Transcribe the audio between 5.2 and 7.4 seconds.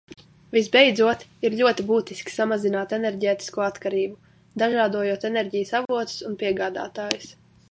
enerģijas avotus un piegādātājus.